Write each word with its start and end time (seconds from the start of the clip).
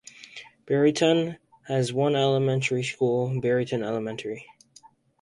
Barryton 0.65 1.37
has 1.67 1.93
one 1.93 2.15
elementary 2.15 2.81
school, 2.81 3.39
Barryton 3.39 3.83
Elementary. 3.85 4.47